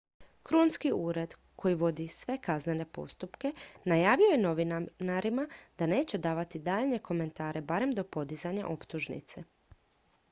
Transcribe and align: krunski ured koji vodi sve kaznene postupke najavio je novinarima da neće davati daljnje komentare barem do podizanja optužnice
krunski 0.49 0.91
ured 0.91 1.33
koji 1.55 1.75
vodi 1.75 2.07
sve 2.13 2.37
kaznene 2.47 2.85
postupke 2.91 3.51
najavio 3.85 4.25
je 4.31 4.37
novinarima 4.41 5.47
da 5.77 5.85
neće 5.93 6.17
davati 6.17 6.59
daljnje 6.59 6.99
komentare 6.99 7.61
barem 7.61 7.91
do 7.91 8.03
podizanja 8.03 8.67
optužnice 8.67 9.43